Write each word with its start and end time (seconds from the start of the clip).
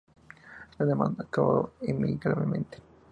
La 0.79 0.85
demanda 0.87 1.25
acabó 1.25 1.73
amigablemente. 1.87 2.79